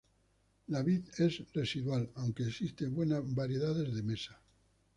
La 0.65 0.81
vid 0.81 1.03
es 1.19 1.43
residual, 1.53 2.09
aunque 2.15 2.41
existen 2.47 2.95
buenas 2.95 3.21
variedades 3.35 3.93
de 3.93 4.01
mesa. 4.01 4.41